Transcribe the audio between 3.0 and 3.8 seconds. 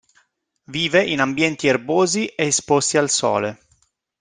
sole.